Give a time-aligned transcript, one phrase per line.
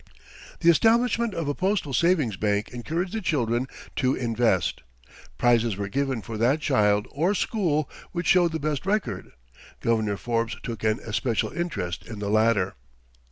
[0.61, 3.67] "The establishment of a postal savings bank encouraged the children
[3.97, 4.81] to invest.
[5.37, 9.31] Prizes were given for that child or school which showed the best record."
[9.79, 12.73] (Governor Forbes took an especial interest in the latter.)